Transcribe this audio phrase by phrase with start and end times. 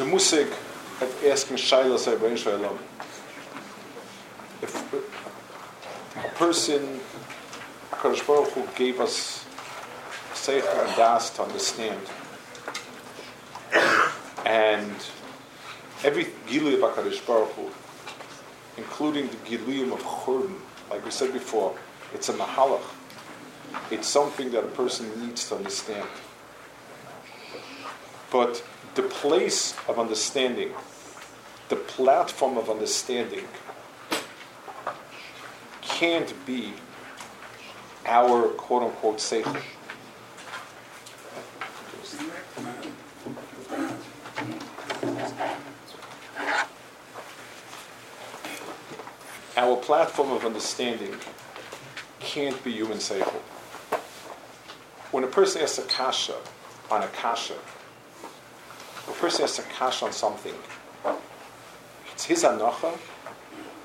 [0.00, 0.48] the musik
[1.02, 2.78] of asking Shaila Saybain Shailam.
[4.62, 4.74] If
[6.16, 7.00] a person,
[7.90, 9.44] HaKadosh Baruch Hu gave us
[10.32, 12.00] Seichel and Das to understand,
[14.46, 14.96] and
[16.02, 17.70] every Gilui of HaKadosh Baruch Hu,
[18.78, 20.54] including the Giluyim of Churban,
[20.88, 21.76] like we said before,
[22.14, 22.80] it's a Mahalach.
[23.90, 26.08] It's something that a person needs to understand.
[28.30, 28.64] But
[29.00, 30.70] the place of understanding,
[31.70, 33.46] the platform of understanding,
[35.80, 36.74] can't be
[38.04, 39.62] our quote unquote seichel.
[49.56, 51.14] Our platform of understanding
[52.18, 53.40] can't be human seichel.
[55.10, 56.36] When a person asks a kasha
[56.90, 57.56] on a kasha,
[59.20, 60.54] person has a kasha on something,
[62.12, 62.98] it's his anacha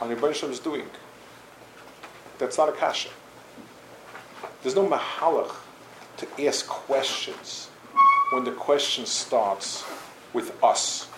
[0.00, 0.86] on the Rebbeinu is doing.
[2.38, 3.10] That's not a kasha.
[4.62, 5.54] There's no mahalach
[6.18, 7.68] to ask questions
[8.32, 9.84] when the question starts
[10.32, 11.08] with us.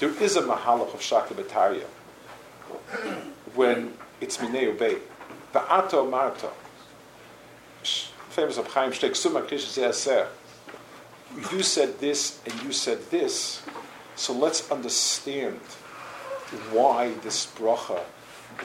[0.00, 1.86] There is a mahalach of shakla bataria
[3.54, 4.96] when it's minei obey.
[5.54, 6.50] Va'ato marta.
[8.30, 9.92] Famous of Chaim Shteik Suma Krishna
[11.36, 13.62] You said this and you said this,
[14.16, 15.60] so let's understand
[16.72, 18.00] why this bracha,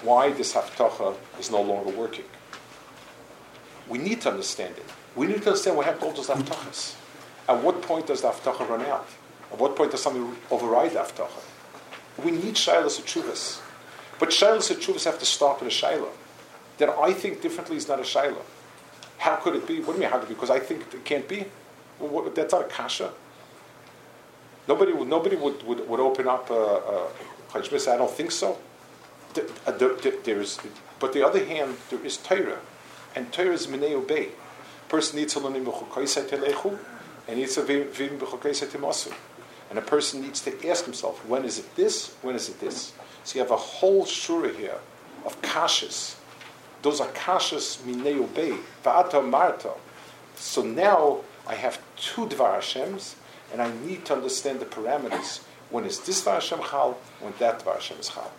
[0.02, 2.26] why this haftacha is no longer working.
[3.90, 4.86] We need to understand it.
[5.16, 6.96] We need to understand what happened to those haftachas.
[7.48, 9.08] At what point does the haftacha run out?
[9.52, 11.44] At what point does something override the haftacha?
[12.24, 13.60] We need shilas chuvas.
[14.20, 16.10] But shilas chuvas have to start with a shilah.
[16.78, 18.42] That I think differently is not a shilah.
[19.18, 19.80] How could it be?
[19.80, 20.34] What do you mean, how could it be?
[20.36, 21.46] Because I think it can't be?
[22.00, 23.12] What, that's not a kasha.
[24.68, 27.08] Nobody would, nobody would, would, would open up a, a
[27.56, 28.58] I don't think so.
[29.66, 30.60] Uh, there is,
[31.00, 32.60] but the other hand, there is Torah,
[33.16, 34.30] and Torah is minei obey.
[34.90, 36.78] Person needs to learn in telechu,
[37.28, 37.88] and needs to vim
[38.20, 39.14] b'chokaisay
[39.70, 42.14] And a person needs to ask himself, when is it this?
[42.22, 42.94] When is it this?
[43.24, 44.78] So you have a whole shura here
[45.26, 46.16] of kashas.
[46.82, 48.58] Those are kashas minei obey.
[48.84, 49.72] Va'ata marta.
[50.36, 53.16] So now I have two dvar Hashems,
[53.52, 58.00] and I need to understand the parameters when is this Vashem Chal, when that Vashem
[58.00, 58.32] is Chal.